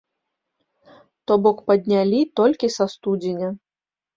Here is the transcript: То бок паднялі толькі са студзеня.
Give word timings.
То 1.27 1.33
бок 1.45 1.57
паднялі 1.69 2.19
толькі 2.41 2.73
са 2.77 2.85
студзеня. 2.95 3.49